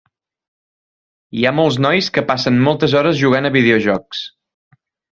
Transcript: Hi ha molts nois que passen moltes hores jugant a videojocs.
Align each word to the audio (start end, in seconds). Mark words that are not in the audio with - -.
Hi 1.41 1.45
ha 1.45 1.51
molts 1.59 1.77
nois 1.87 2.09
que 2.17 2.25
passen 2.33 2.59
moltes 2.71 2.99
hores 3.03 3.23
jugant 3.23 3.49
a 3.49 3.55
videojocs. 3.61 4.27